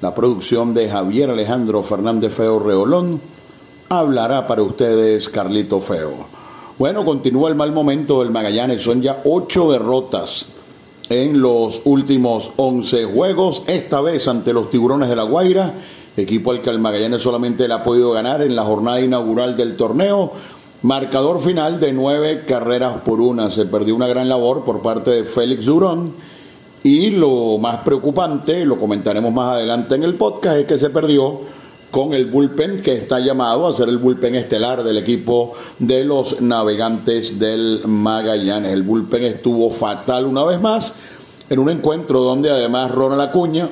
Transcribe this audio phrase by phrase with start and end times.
[0.00, 3.20] la producción de Javier Alejandro Fernández Feo Reolón,
[3.88, 6.28] hablará para ustedes Carlito Feo.
[6.78, 10.46] Bueno, continúa el mal momento del Magallanes, son ya ocho derrotas
[11.10, 15.74] en los últimos once juegos, esta vez ante los Tiburones de la Guaira,
[16.16, 19.76] equipo al que el Magallanes solamente le ha podido ganar en la jornada inaugural del
[19.76, 20.32] torneo.
[20.82, 23.50] Marcador final de nueve carreras por una.
[23.50, 26.12] Se perdió una gran labor por parte de Félix Durón
[26.88, 31.40] y lo más preocupante, lo comentaremos más adelante en el podcast, es que se perdió
[31.90, 36.40] con el bullpen que está llamado a ser el bullpen estelar del equipo de los
[36.40, 38.72] navegantes del Magallanes.
[38.72, 40.94] El bullpen estuvo fatal una vez más
[41.50, 43.68] en un encuentro donde además Ronald Acuña,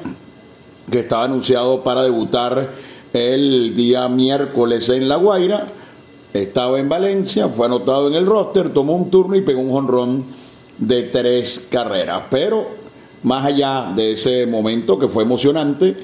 [0.90, 2.68] que estaba anunciado para debutar
[3.14, 5.68] el día miércoles en La Guaira,
[6.34, 10.26] estaba en Valencia, fue anotado en el roster, tomó un turno y pegó un jonrón
[10.76, 12.24] de tres carreras.
[12.30, 12.85] Pero
[13.26, 15.96] más allá de ese momento que fue emocionante,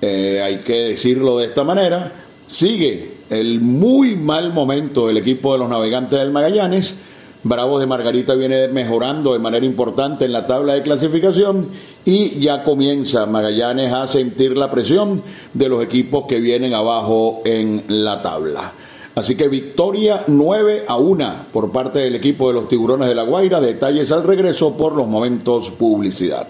[0.00, 2.12] eh, hay que decirlo de esta manera,
[2.46, 6.98] sigue el muy mal momento del equipo de los navegantes del Magallanes.
[7.42, 11.66] Bravos de Margarita viene mejorando de manera importante en la tabla de clasificación
[12.04, 15.20] y ya comienza Magallanes a sentir la presión
[15.54, 18.72] de los equipos que vienen abajo en la tabla.
[19.14, 23.24] Así que victoria 9 a 1 por parte del equipo de los Tiburones de la
[23.24, 23.60] Guaira.
[23.60, 26.48] Detalles al regreso por los momentos publicidad.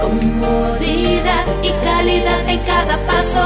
[0.00, 3.40] Comodidad y calidad en cada paso.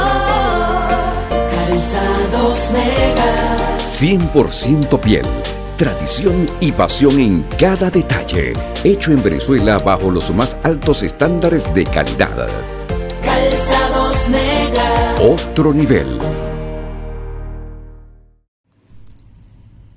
[1.50, 3.78] Calzados Mega.
[3.84, 5.26] 100% piel.
[5.76, 8.52] Tradición y pasión en cada detalle.
[8.84, 12.48] Hecho en Venezuela bajo los más altos estándares de calidad.
[13.24, 15.34] Calzados Mega.
[15.34, 16.20] Otro nivel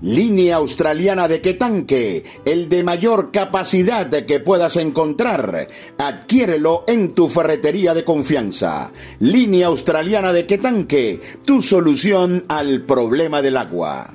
[0.00, 5.68] Línea australiana de Quetanque, el de mayor capacidad que puedas encontrar.
[5.98, 8.92] Adquiérelo en tu ferretería de confianza.
[9.18, 14.14] Línea australiana de Quetanque, tu solución al problema del agua.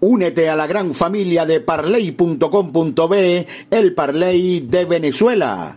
[0.00, 5.76] Únete a la gran familia de parley.com.be, el Parley de Venezuela.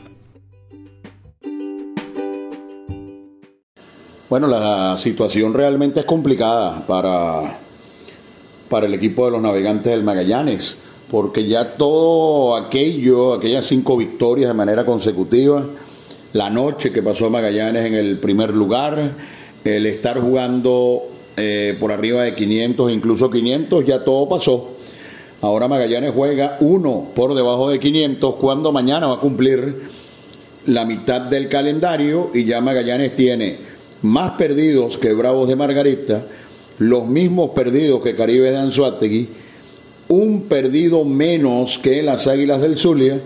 [4.31, 7.57] Bueno, la situación realmente es complicada para,
[8.69, 10.77] para el equipo de los navegantes del Magallanes,
[11.09, 15.65] porque ya todo aquello, aquellas cinco victorias de manera consecutiva,
[16.31, 19.15] la noche que pasó Magallanes en el primer lugar,
[19.65, 24.75] el estar jugando eh, por arriba de 500, incluso 500, ya todo pasó.
[25.41, 29.81] Ahora Magallanes juega uno por debajo de 500 cuando mañana va a cumplir
[30.67, 33.70] la mitad del calendario y ya Magallanes tiene
[34.01, 36.25] más perdidos que Bravos de Margarita,
[36.79, 39.29] los mismos perdidos que Caribe de Anzuategui,
[40.09, 43.21] un perdido menos que las Águilas del Zulia,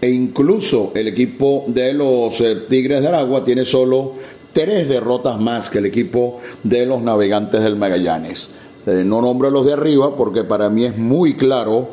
[0.00, 4.14] e incluso el equipo de los eh, Tigres de Aragua tiene solo
[4.52, 8.50] tres derrotas más que el equipo de los Navegantes del Magallanes.
[8.86, 11.88] Eh, no nombro a los de arriba porque para mí es muy claro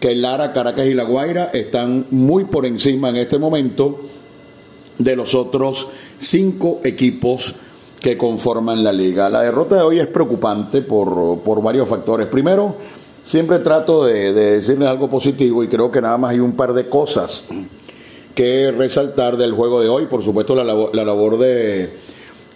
[0.00, 4.00] que Lara, Caracas y La Guaira están muy por encima en este momento
[4.98, 5.88] de los otros
[6.18, 7.54] cinco equipos
[8.00, 9.28] que conforman la liga.
[9.28, 12.26] La derrota de hoy es preocupante por, por varios factores.
[12.26, 12.76] Primero,
[13.24, 16.72] siempre trato de, de, decirles algo positivo y creo que nada más hay un par
[16.72, 17.44] de cosas
[18.34, 20.06] que resaltar del juego de hoy.
[20.06, 21.90] Por supuesto, la labor, la labor de,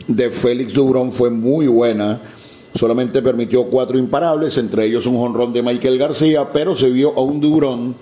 [0.07, 2.21] de Félix Dubrón fue muy buena.
[2.75, 7.23] Solamente permitió cuatro imparables, entre ellos un jonrón de Michael García, pero se vio a
[7.23, 7.97] un Dubrón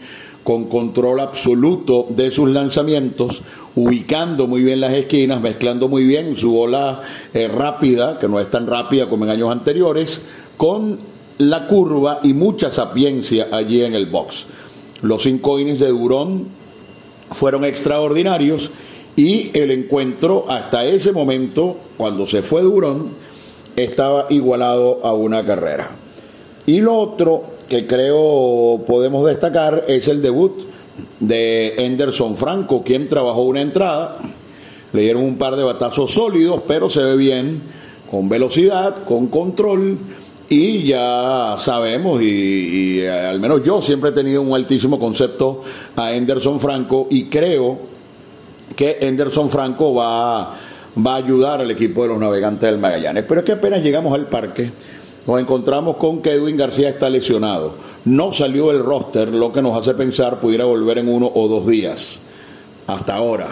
[0.48, 3.42] con control absoluto de sus lanzamientos,
[3.74, 7.02] ubicando muy bien las esquinas, mezclando muy bien su bola
[7.34, 10.22] eh, rápida, que no es tan rápida como en años anteriores,
[10.56, 11.00] con
[11.36, 14.46] la curva y mucha sapiencia allí en el box.
[15.02, 16.46] Los cinco innings de Durón
[17.30, 18.70] fueron extraordinarios
[19.16, 23.10] y el encuentro hasta ese momento, cuando se fue Durón,
[23.76, 25.90] estaba igualado a una carrera.
[26.64, 30.52] Y lo otro que creo podemos destacar es el debut
[31.20, 34.16] de Anderson Franco, quien trabajó una entrada.
[34.92, 37.60] Le dieron un par de batazos sólidos, pero se ve bien,
[38.10, 39.98] con velocidad, con control.
[40.48, 42.26] Y ya sabemos, y,
[43.00, 45.62] y al menos yo siempre he tenido un altísimo concepto
[45.94, 47.78] a Anderson Franco y creo
[48.74, 50.54] que Anderson Franco va,
[51.06, 53.24] va a ayudar al equipo de los navegantes del Magallanes.
[53.28, 54.70] Pero es que apenas llegamos al parque,
[55.28, 57.74] nos encontramos con que Edwin García está lesionado.
[58.06, 61.66] No salió el roster, lo que nos hace pensar pudiera volver en uno o dos
[61.66, 62.20] días,
[62.86, 63.46] hasta ahora.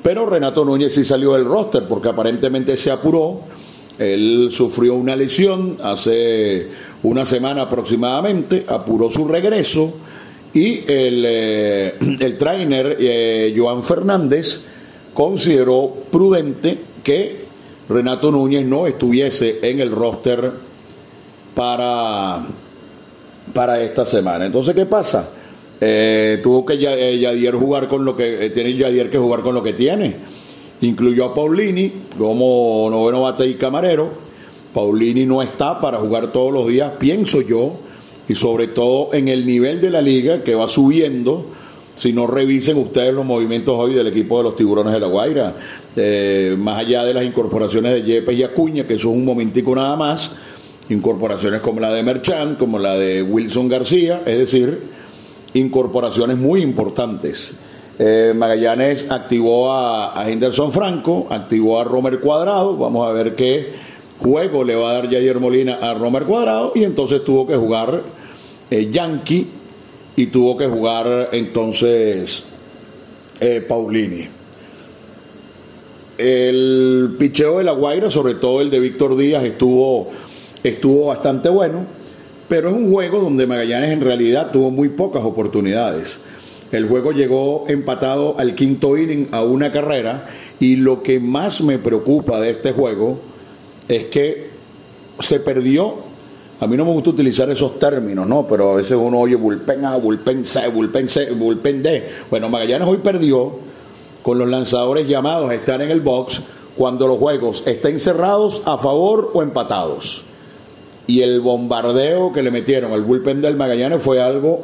[0.00, 3.40] Pero Renato Núñez sí salió del roster porque aparentemente se apuró.
[3.98, 6.68] Él sufrió una lesión hace
[7.02, 9.92] una semana aproximadamente, apuró su regreso
[10.54, 14.60] y el, eh, el trainer eh, Joan Fernández
[15.14, 17.48] consideró prudente que
[17.88, 20.67] Renato Núñez no estuviese en el roster
[21.58, 22.38] para,
[23.52, 24.46] para esta semana.
[24.46, 25.28] Entonces, ¿qué pasa?
[25.80, 29.62] Eh, tuvo que Yadier jugar con lo que eh, tiene Yadier que jugar con lo
[29.64, 30.14] que tiene.
[30.82, 34.08] Incluyó a Paulini como noveno bate y camarero.
[34.72, 37.72] Paulini no está para jugar todos los días, pienso yo,
[38.28, 41.44] y sobre todo en el nivel de la liga que va subiendo.
[41.96, 45.54] Si no revisen ustedes los movimientos hoy del equipo de los tiburones de la Guaira,
[45.96, 49.74] eh, más allá de las incorporaciones de Yepes y Acuña, que eso es un momentico
[49.74, 50.30] nada más,
[50.88, 54.80] incorporaciones como la de Merchant, como la de Wilson García, es decir,
[55.54, 57.56] incorporaciones muy importantes.
[57.98, 63.72] Eh, Magallanes activó a, Henderson Franco, activó a Romer Cuadrado, vamos a ver qué
[64.20, 68.02] juego le va a dar Jair Molina a Romer Cuadrado, y entonces tuvo que jugar
[68.70, 69.46] eh, Yankee
[70.16, 72.44] y tuvo que jugar entonces
[73.40, 74.28] eh, Paulini.
[76.18, 80.08] El picheo de La Guaira, sobre todo el de Víctor Díaz, estuvo
[80.62, 81.84] estuvo bastante bueno,
[82.48, 86.20] pero es un juego donde Magallanes en realidad tuvo muy pocas oportunidades.
[86.72, 90.28] El juego llegó empatado al quinto inning a una carrera
[90.60, 93.18] y lo que más me preocupa de este juego
[93.88, 94.50] es que
[95.20, 95.94] se perdió.
[96.60, 98.46] A mí no me gusta utilizar esos términos, ¿no?
[98.46, 102.08] Pero a veces uno oye bullpen A, bullpen C, bullpen C, bullpen D.
[102.30, 103.52] Bueno, Magallanes hoy perdió
[104.22, 106.40] con los lanzadores llamados a estar en el box
[106.76, 110.27] cuando los juegos estén cerrados a favor o empatados
[111.08, 114.62] y el bombardeo que le metieron al bullpen del Magallanes fue algo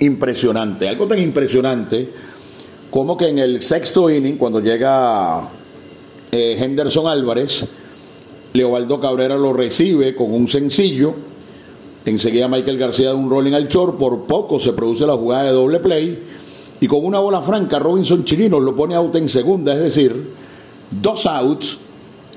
[0.00, 2.08] impresionante, algo tan impresionante
[2.90, 5.42] como que en el sexto inning, cuando llega
[6.30, 7.66] eh, Henderson Álvarez,
[8.54, 11.14] Leobaldo Cabrera lo recibe con un sencillo,
[12.06, 15.52] enseguida Michael García da un rolling al short, por poco se produce la jugada de
[15.52, 16.18] doble play,
[16.80, 20.14] y con una bola franca Robinson Chirinos lo pone out en segunda, es decir,
[20.90, 21.78] dos outs,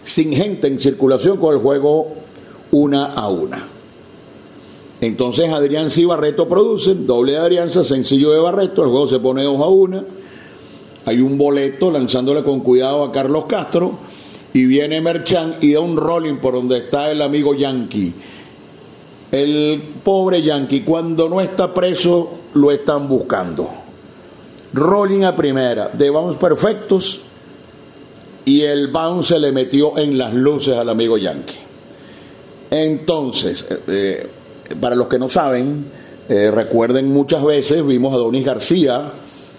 [0.03, 2.24] sin gente en circulación con el juego
[2.75, 3.63] una a una.
[4.99, 9.43] Entonces Adrián y Barreto producen, doble de Adrianza, sencillo de Barreto, el juego se pone
[9.43, 10.03] dos a una.
[11.05, 13.93] Hay un boleto lanzándole con cuidado a Carlos Castro
[14.51, 18.13] y viene Merchan y da un rolling por donde está el amigo Yankee.
[19.31, 23.69] El pobre Yankee, cuando no está preso, lo están buscando.
[24.73, 27.21] Rolling a primera, de bounce perfectos
[28.43, 31.65] y el bounce se le metió en las luces al amigo Yankee.
[32.71, 34.27] Entonces, eh,
[34.79, 35.85] para los que no saben,
[36.27, 39.11] eh, recuerden muchas veces vimos a Donis García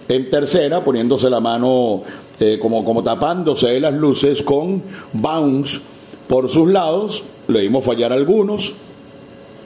[0.09, 2.03] en tercera poniéndose la mano
[2.39, 4.81] eh, como, como tapándose las luces con
[5.13, 5.79] bounce
[6.27, 8.73] por sus lados, le dimos fallar algunos,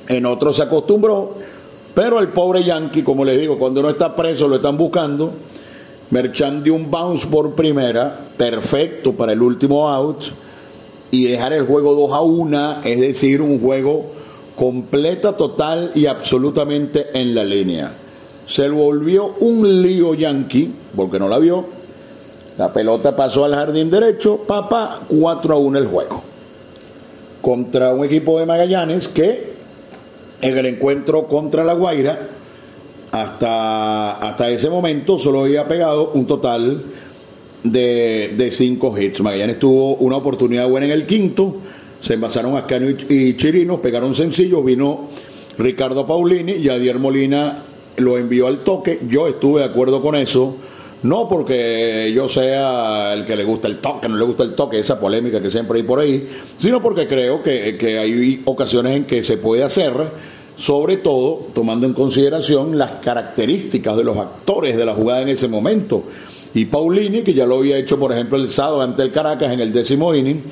[0.07, 1.36] en otros se acostumbró,
[1.95, 5.31] pero el pobre Yankee, como les digo, cuando no está preso lo están buscando,
[6.12, 10.24] Merchan dio un bounce por primera, perfecto para el último out,
[11.11, 14.05] y dejar el juego 2 a 1, es decir, un juego
[14.55, 17.91] completa, total y absolutamente en la línea.
[18.45, 21.81] Se volvió un lío yankee, porque no la vio,
[22.57, 26.21] La pelota pasó al jardín derecho, papá, 4 a 1 el juego.
[27.41, 29.53] Contra un equipo de Magallanes que
[30.41, 32.19] en el encuentro contra La Guaira,
[33.11, 36.83] hasta, hasta ese momento solo había pegado un total
[37.63, 39.21] de, de cinco hits.
[39.21, 41.57] Magallanes tuvo una oportunidad buena en el quinto,
[41.99, 45.07] se envasaron a Cano y Chirinos, pegaron sencillo, vino
[45.57, 47.63] Ricardo Paulini, y Adier Molina
[47.97, 50.55] lo envió al toque, yo estuve de acuerdo con eso,
[51.03, 54.79] no porque yo sea el que le gusta el toque, no le gusta el toque,
[54.79, 56.27] esa polémica que siempre hay por ahí,
[56.57, 59.93] sino porque creo que, que hay ocasiones en que se puede hacer,
[60.57, 65.47] sobre todo tomando en consideración las características de los actores de la jugada en ese
[65.47, 66.03] momento.
[66.53, 69.62] Y Paulini, que ya lo había hecho, por ejemplo, el sábado ante el Caracas en
[69.62, 70.43] el décimo inning,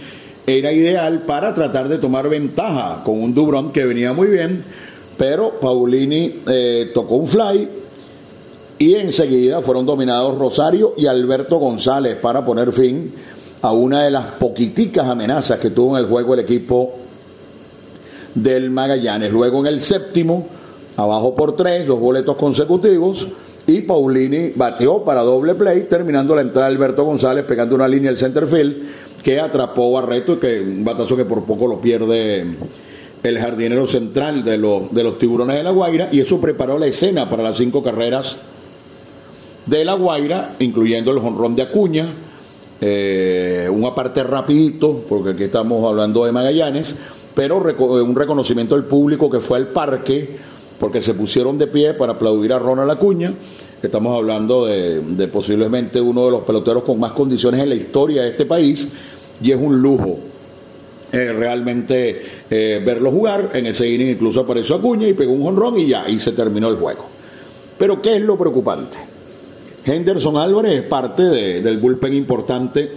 [0.48, 4.64] era ideal para tratar de tomar ventaja con un Dubrón que venía muy bien,
[5.18, 7.68] pero Paulini eh, tocó un fly
[8.80, 13.14] y enseguida fueron dominados Rosario y Alberto González para poner fin
[13.62, 16.94] a una de las poquiticas amenazas que tuvo en el juego el equipo
[18.34, 19.32] del Magallanes.
[19.32, 20.48] Luego en el séptimo,
[20.96, 23.28] abajo por tres, dos boletos consecutivos
[23.70, 28.18] y Paulini bateó para doble play, terminando la entrada Alberto González pegando una línea al
[28.18, 28.78] center field
[29.22, 32.48] que atrapó Barreto y que un batazo que por poco lo pierde
[33.22, 36.88] el jardinero central de los, de los tiburones de La Guaira y eso preparó la
[36.88, 38.38] escena para las cinco carreras
[39.68, 42.08] de La Guaira, incluyendo el jonrón de Acuña,
[42.82, 46.96] eh, un aparte rapidito, porque aquí estamos hablando de Magallanes,
[47.36, 50.49] pero un reconocimiento al público que fue al parque
[50.80, 53.34] porque se pusieron de pie para aplaudir a Ronald Acuña.
[53.84, 58.30] Estamos hablando de, posiblemente uno de los peloteros con más condiciones en la historia de
[58.30, 58.88] este país
[59.42, 60.20] y es un lujo
[61.12, 63.52] eh, realmente eh, verlo jugar.
[63.54, 66.70] En ese inning incluso apareció Acuña y pegó un jonrón y ya, y se terminó
[66.70, 67.06] el juego.
[67.78, 68.98] Pero ¿qué es lo preocupante?
[69.86, 72.90] Henderson Álvarez es parte del bullpen importante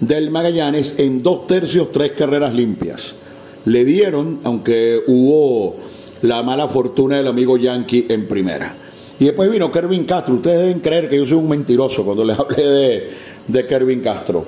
[0.00, 3.16] del Magallanes en dos tercios, tres carreras limpias.
[3.64, 5.76] Le dieron, aunque hubo
[6.24, 8.74] la mala fortuna del amigo Yankee en primera.
[9.20, 10.34] Y después vino Kervin Castro.
[10.36, 13.10] Ustedes deben creer que yo soy un mentiroso cuando les hablé de,
[13.46, 14.44] de Kervin Castro.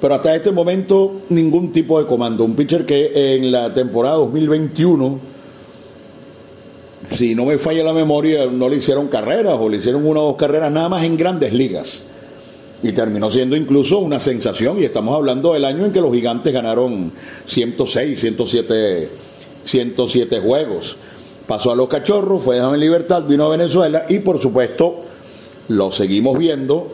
[0.00, 2.42] Pero hasta este momento ningún tipo de comando.
[2.44, 5.20] Un pitcher que en la temporada 2021,
[7.12, 10.26] si no me falla la memoria, no le hicieron carreras o le hicieron una o
[10.28, 12.04] dos carreras nada más en grandes ligas.
[12.82, 14.80] Y terminó siendo incluso una sensación.
[14.80, 17.12] Y estamos hablando del año en que los gigantes ganaron
[17.46, 19.08] 106, 107,
[19.64, 20.96] 107 juegos
[21.50, 25.00] pasó a los cachorros, fue dejado en libertad, vino a Venezuela y por supuesto
[25.66, 26.86] lo seguimos viendo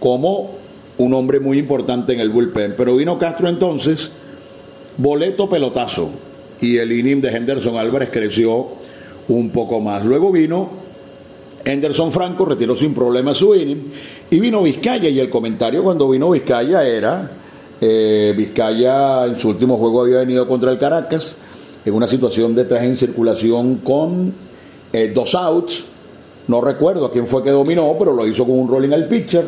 [0.00, 0.50] como
[0.98, 2.74] un hombre muy importante en el bullpen.
[2.76, 4.10] Pero vino Castro entonces,
[4.96, 6.10] boleto pelotazo,
[6.60, 8.66] y el inning de Henderson Álvarez creció
[9.28, 10.04] un poco más.
[10.04, 10.70] Luego vino
[11.64, 13.92] Henderson Franco, retiró sin problema su inning,
[14.28, 17.30] y vino Vizcaya, y el comentario cuando vino Vizcaya era,
[17.80, 21.36] eh, Vizcaya en su último juego había venido contra el Caracas,
[21.84, 24.32] en una situación de traje en circulación con
[24.92, 25.84] eh, dos outs.
[26.48, 29.44] No recuerdo a quién fue que dominó, pero lo hizo con un rolling al pitcher.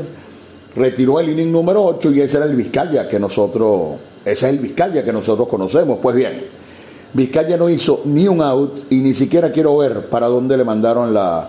[0.74, 4.58] Retiró el inning número 8 y ese era el Vizcaya que nosotros, ese es el
[4.58, 5.98] Vizcaya que nosotros conocemos.
[6.00, 6.44] Pues bien,
[7.12, 11.12] Vizcaya no hizo ni un out y ni siquiera quiero ver para dónde le mandaron
[11.12, 11.48] la,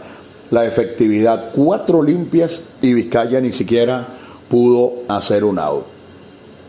[0.52, 1.52] la efectividad.
[1.56, 4.06] Cuatro limpias y Vizcaya ni siquiera
[4.50, 5.86] pudo hacer un out.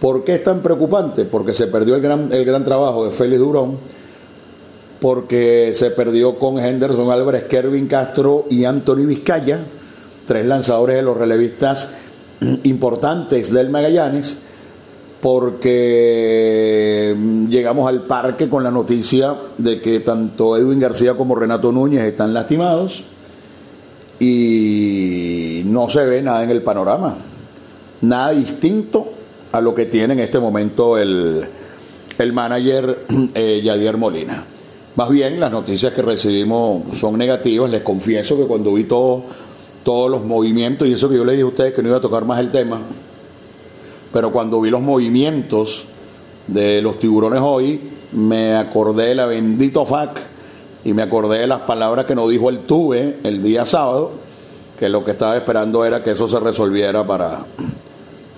[0.01, 1.25] ¿Por qué es tan preocupante?
[1.25, 3.79] Porque se perdió el gran, el gran trabajo de Félix Durón
[5.05, 9.59] porque se perdió con Henderson Álvarez, Kervin Castro y Anthony Vizcaya,
[10.27, 11.93] tres lanzadores de los relevistas
[12.63, 14.39] importantes del Magallanes,
[15.21, 17.15] porque
[17.51, 22.33] llegamos al parque con la noticia de que tanto Edwin García como Renato Núñez están
[22.33, 23.05] lastimados
[24.19, 27.15] y no se ve nada en el panorama,
[28.01, 29.07] nada distinto
[29.53, 31.45] a lo que tiene en este momento el,
[32.17, 33.01] el manager
[33.35, 34.54] eh, Yadier Molina.
[34.97, 37.69] Más bien, las noticias que recibimos son negativas.
[37.69, 41.47] Les confieso que cuando vi todos los movimientos, y eso que yo le dije a
[41.47, 42.81] ustedes que no iba a tocar más el tema,
[44.13, 45.87] pero cuando vi los movimientos
[46.47, 47.81] de los tiburones hoy,
[48.13, 50.21] me acordé de la bendito FAC
[50.85, 54.13] y me acordé de las palabras que nos dijo el Tuve el día sábado,
[54.79, 57.45] que lo que estaba esperando era que eso se resolviera para,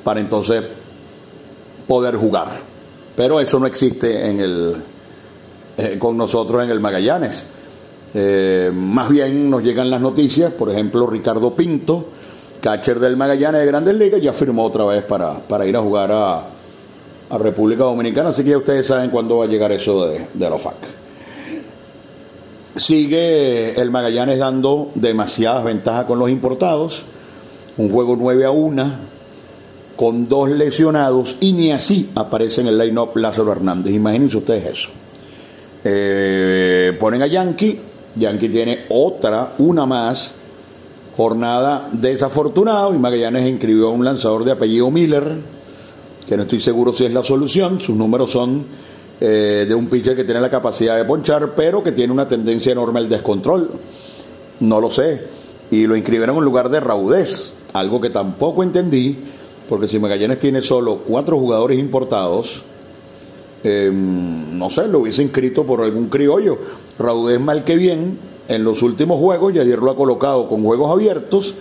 [0.03, 0.63] para entonces
[1.87, 2.59] poder jugar.
[3.15, 4.77] Pero eso no existe en el,
[5.79, 7.47] eh, con nosotros en el Magallanes.
[8.15, 12.07] Eh, más bien nos llegan las noticias, por ejemplo, Ricardo Pinto,
[12.61, 16.13] catcher del Magallanes de Grandes Ligas, ya firmó otra vez para, para ir a jugar
[16.13, 16.43] a,
[17.29, 20.57] a, República Dominicana, así que ustedes saben cuándo va a llegar eso de, de la
[20.57, 20.77] FAC.
[22.77, 27.03] Sigue el Magallanes dando demasiadas ventajas con los importados,
[27.77, 29.17] un juego 9 a 1
[29.97, 33.93] con dos lesionados y ni así aparece en el line-up Lázaro Hernández.
[33.93, 34.91] Imagínense ustedes eso.
[35.89, 37.79] Eh, ponen a Yankee,
[38.17, 40.35] Yankee tiene otra, una más,
[41.17, 45.37] jornada desafortunada y Magallanes inscribió a un lanzador de apellido Miller,
[46.29, 48.65] que no estoy seguro si es la solución, sus números son
[49.21, 52.73] eh, de un pitcher que tiene la capacidad de ponchar, pero que tiene una tendencia
[52.73, 53.71] enorme al descontrol.
[54.59, 55.23] No lo sé.
[55.71, 59.17] Y lo inscribieron en lugar de Raudés, algo que tampoco entendí,
[59.69, 62.65] porque si Magallanes tiene solo cuatro jugadores importados,
[63.67, 66.59] em, no sé, lo hubiese inscrito por algún criollo.
[66.99, 70.91] Raudés mal que bien, en los últimos juegos, y ayer lo ha colocado con juegos
[70.91, 71.55] abiertos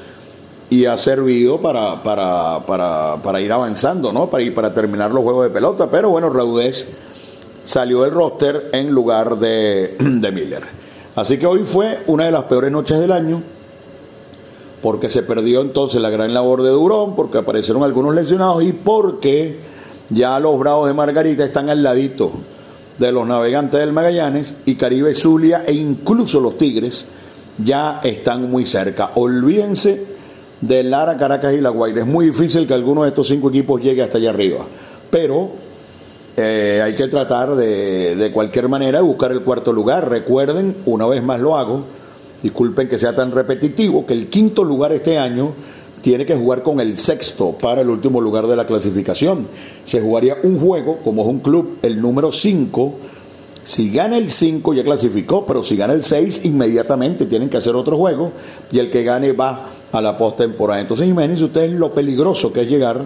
[0.70, 4.28] y ha servido para, para, para, para ir avanzando, ¿no?
[4.28, 5.90] Para, ir, para terminar los juegos de pelota.
[5.90, 6.88] Pero bueno, Raudés
[7.66, 10.64] salió del roster en lugar de, de Miller.
[11.16, 13.42] Así que hoy fue una de las peores noches del año
[14.82, 19.58] porque se perdió entonces la gran labor de Durón, porque aparecieron algunos lesionados y porque
[20.10, 22.32] ya los Bravos de Margarita están al ladito
[22.98, 27.08] de los navegantes del Magallanes y Caribe Zulia e incluso los Tigres
[27.58, 29.12] ya están muy cerca.
[29.16, 30.06] Olvídense
[30.62, 32.02] de Lara, Caracas y La Guaira.
[32.02, 34.66] Es muy difícil que alguno de estos cinco equipos llegue hasta allá arriba,
[35.10, 35.52] pero
[36.38, 40.10] eh, hay que tratar de, de cualquier manera de buscar el cuarto lugar.
[40.10, 41.84] Recuerden, una vez más lo hago,
[42.42, 45.54] disculpen que sea tan repetitivo, que el quinto lugar este año
[46.02, 49.48] tiene que jugar con el sexto para el último lugar de la clasificación.
[49.86, 52.94] Se jugaría un juego, como es un club, el número 5.
[53.64, 57.76] Si gana el 5 ya clasificó, pero si gana el 6 inmediatamente tienen que hacer
[57.76, 58.32] otro juego
[58.72, 60.82] y el que gane va a la postemporada.
[60.82, 63.06] Entonces imagínense ustedes lo peligroso que es llegar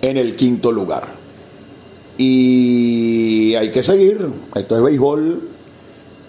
[0.00, 1.04] en el quinto lugar.
[2.16, 5.40] Y hay que seguir, esto es béisbol,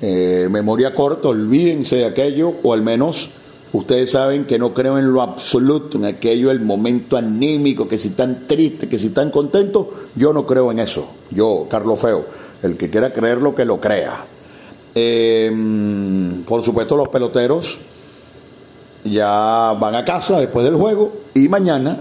[0.01, 3.29] eh, memoria corta, olvídense de aquello, o al menos
[3.73, 8.11] ustedes saben que no creo en lo absoluto, en aquello, el momento anímico, que si
[8.11, 11.07] tan triste, que si tan contento, yo no creo en eso.
[11.31, 12.25] Yo, Carlos Feo,
[12.63, 14.25] el que quiera creerlo, que lo crea.
[14.93, 17.77] Eh, por supuesto, los peloteros
[19.03, 21.97] ya van a casa después del juego y mañana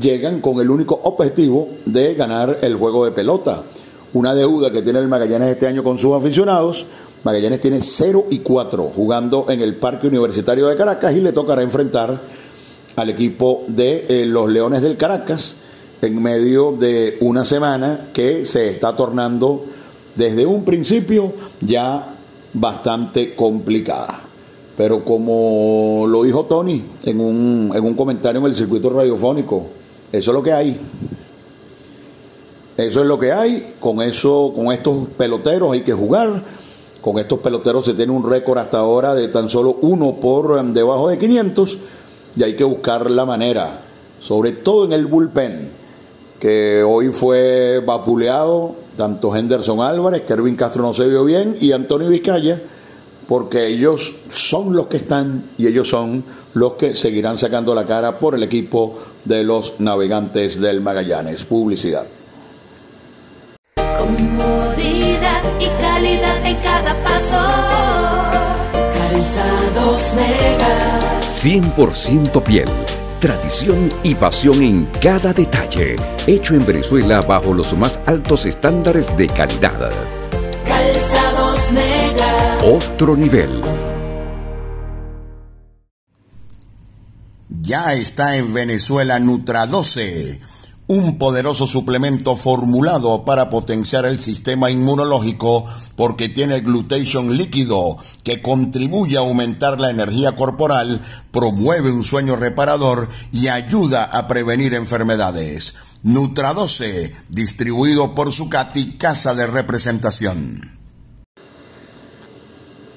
[0.00, 3.62] llegan con el único objetivo de ganar el juego de pelota.
[4.12, 6.86] Una deuda que tiene el Magallanes este año con sus aficionados,
[7.26, 11.60] Magallanes tiene 0 y 4 jugando en el Parque Universitario de Caracas y le tocará
[11.60, 12.20] enfrentar
[12.94, 15.56] al equipo de eh, los Leones del Caracas
[16.02, 19.64] en medio de una semana que se está tornando
[20.14, 22.14] desde un principio ya
[22.54, 24.20] bastante complicada.
[24.76, 29.66] Pero como lo dijo Tony en un, en un comentario en el circuito radiofónico,
[30.12, 30.80] eso es lo que hay.
[32.76, 33.74] Eso es lo que hay.
[33.80, 36.44] Con eso, con estos peloteros hay que jugar
[37.06, 40.72] con estos peloteros se tiene un récord hasta ahora de tan solo uno por um,
[40.72, 41.78] debajo de 500
[42.34, 43.82] y hay que buscar la manera,
[44.18, 45.70] sobre todo en el bullpen,
[46.40, 52.08] que hoy fue vapuleado tanto Henderson Álvarez, Kervin Castro no se vio bien y Antonio
[52.08, 52.60] Vizcaya,
[53.28, 58.18] porque ellos son los que están y ellos son los que seguirán sacando la cara
[58.18, 61.44] por el equipo de los navegantes del Magallanes.
[61.44, 62.04] Publicidad
[71.46, 72.68] 100% piel.
[73.20, 75.96] Tradición y pasión en cada detalle.
[76.26, 79.90] Hecho en Venezuela bajo los más altos estándares de calidad.
[80.66, 82.58] Calzados Mega.
[82.64, 83.62] Otro nivel.
[87.48, 90.40] Ya está en Venezuela Nutra 12
[90.88, 99.16] un poderoso suplemento formulado para potenciar el sistema inmunológico porque tiene glutation líquido que contribuye
[99.16, 101.00] a aumentar la energía corporal,
[101.32, 105.74] promueve un sueño reparador y ayuda a prevenir enfermedades.
[106.04, 110.60] Nutra12, distribuido por Sucati Casa de Representación.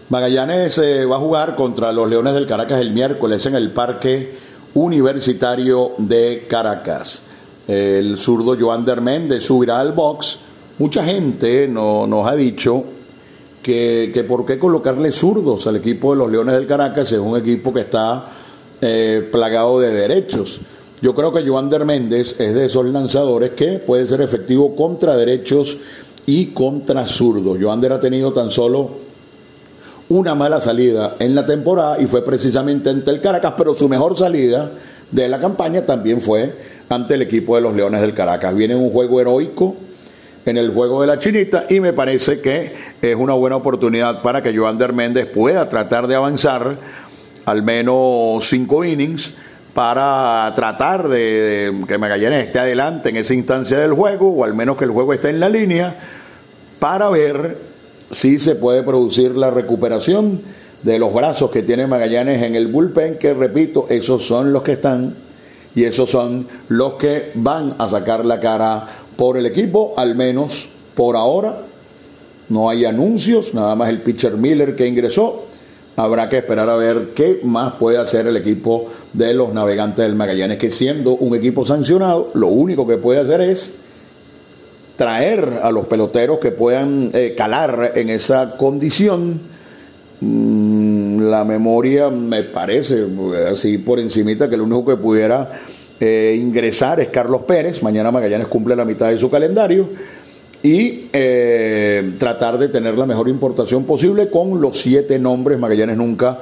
[0.10, 4.38] Magallanes eh, va a jugar contra los Leones del Caracas el miércoles en el Parque
[4.76, 7.24] Universitario de Caracas
[7.70, 10.40] el zurdo Joan Derméndez subirá al box.
[10.80, 12.84] Mucha gente no, nos ha dicho
[13.62, 17.38] que, que, por qué colocarle zurdos al equipo de los Leones del Caracas, es un
[17.38, 18.26] equipo que está
[18.82, 20.60] eh, plagado de derechos.
[21.00, 25.78] Yo creo que Joan Méndez es de esos lanzadores que puede ser efectivo contra derechos
[26.26, 27.60] y contra zurdos.
[27.62, 28.90] Joander ha tenido tan solo
[30.10, 34.18] una mala salida en la temporada y fue precisamente ante el Caracas, pero su mejor
[34.18, 34.72] salida
[35.12, 38.56] de la campaña también fue ante el equipo de los Leones del Caracas.
[38.56, 39.78] Viene un juego heroico
[40.46, 44.42] en el juego de la chinita y me parece que es una buena oportunidad para
[44.42, 46.76] que Joander Méndez pueda tratar de avanzar
[47.46, 49.34] al menos cinco innings
[49.74, 51.18] para tratar de,
[51.72, 54.92] de, que Magallanes esté adelante en esa instancia del juego, o al menos que el
[54.92, 55.96] juego esté en la línea,
[56.80, 57.58] para ver
[58.12, 60.42] si se puede producir la recuperación
[60.82, 64.74] de los brazos que tiene Magallanes en el bullpen, que repito, esos son los que
[64.74, 65.14] están
[65.80, 70.68] y esos son los que van a sacar la cara por el equipo, al menos
[70.94, 71.62] por ahora.
[72.50, 75.46] No hay anuncios, nada más el pitcher Miller que ingresó.
[75.96, 80.16] Habrá que esperar a ver qué más puede hacer el equipo de los navegantes del
[80.16, 83.80] Magallanes, que siendo un equipo sancionado, lo único que puede hacer es
[84.98, 89.40] traer a los peloteros que puedan eh, calar en esa condición.
[90.22, 93.06] Mm, la memoria me parece,
[93.52, 95.52] así por encimita, que el único que pudiera
[96.00, 97.82] eh, ingresar es Carlos Pérez.
[97.82, 99.90] Mañana Magallanes cumple la mitad de su calendario
[100.62, 105.58] y eh, tratar de tener la mejor importación posible con los siete nombres.
[105.58, 106.40] Magallanes nunca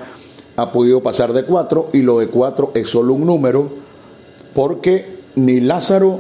[0.55, 3.69] ha podido pasar de cuatro y lo de cuatro es solo un número
[4.55, 6.19] porque ni Lázaro,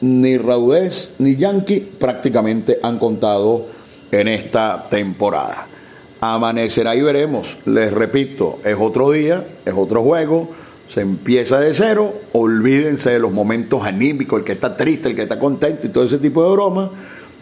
[0.00, 3.66] ni Raudés, ni Yankee prácticamente han contado
[4.10, 5.68] en esta temporada.
[6.20, 10.50] Amanecerá y veremos, les repito, es otro día, es otro juego,
[10.88, 15.22] se empieza de cero, olvídense de los momentos anímicos, el que está triste, el que
[15.22, 16.90] está contento y todo ese tipo de bromas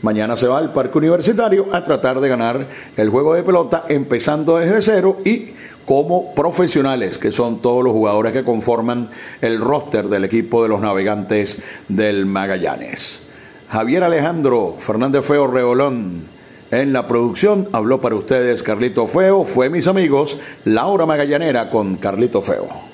[0.04, 4.58] Mañana se va al Parque Universitario a tratar de ganar el juego de pelota empezando
[4.58, 5.54] desde cero y
[5.86, 9.08] como profesionales, que son todos los jugadores que conforman
[9.40, 13.22] el roster del equipo de los navegantes del Magallanes.
[13.70, 16.24] Javier Alejandro Fernández Feo Reolón
[16.82, 22.42] en la producción habló para ustedes Carlito Feo, fue mis amigos, Laura Magallanera con Carlito
[22.42, 22.93] Feo.